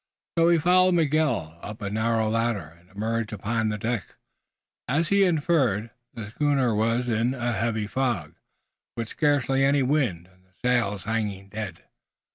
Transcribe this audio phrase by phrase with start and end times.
[0.35, 4.15] So he followed Miguel up a narrow ladder and emerged upon the deck.
[4.87, 8.33] As he had inferred, the schooner was in a heavy fog,
[8.97, 11.83] with scarcely any wind and the sails hanging dead.